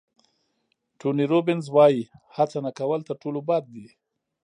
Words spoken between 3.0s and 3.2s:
تر